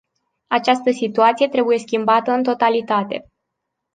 [0.47, 3.25] Această situație trebuie schimbată în totalitate.